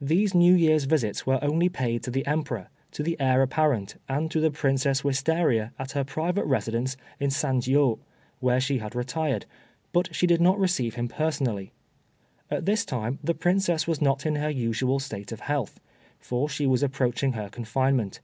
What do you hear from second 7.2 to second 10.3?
Sanjiô, where she had retired, but she